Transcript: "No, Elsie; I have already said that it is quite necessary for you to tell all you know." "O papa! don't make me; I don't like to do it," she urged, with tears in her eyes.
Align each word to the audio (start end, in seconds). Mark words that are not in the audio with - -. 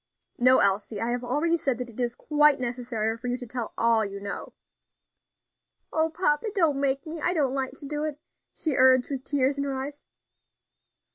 "No, 0.39 0.57
Elsie; 0.57 0.99
I 0.99 1.11
have 1.11 1.23
already 1.23 1.55
said 1.57 1.77
that 1.77 1.91
it 1.91 1.99
is 1.99 2.15
quite 2.15 2.59
necessary 2.59 3.15
for 3.19 3.27
you 3.27 3.37
to 3.37 3.45
tell 3.45 3.71
all 3.77 4.03
you 4.03 4.19
know." 4.19 4.53
"O 5.93 6.09
papa! 6.09 6.47
don't 6.55 6.81
make 6.81 7.05
me; 7.05 7.21
I 7.21 7.33
don't 7.33 7.53
like 7.53 7.73
to 7.73 7.85
do 7.85 8.03
it," 8.05 8.19
she 8.51 8.73
urged, 8.75 9.11
with 9.11 9.23
tears 9.23 9.59
in 9.59 9.63
her 9.63 9.75
eyes. 9.75 10.03